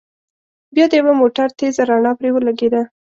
بيا 0.75 0.85
د 0.89 0.93
يوه 0.99 1.13
موټر 1.21 1.47
تېزه 1.57 1.83
رڼا 1.89 2.11
پرې 2.19 2.29
ولګېده. 2.33 2.81